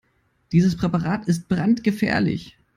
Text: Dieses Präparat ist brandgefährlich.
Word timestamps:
Dieses 0.51 0.75
Präparat 0.77 1.27
ist 1.27 1.47
brandgefährlich. 1.47 2.57